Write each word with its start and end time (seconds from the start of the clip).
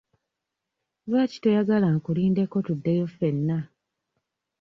Lwaki 1.09 1.37
toyagala 1.43 1.87
nkulindeko 1.95 2.55
tuddeyo 2.65 3.05
ffenna? 3.11 3.57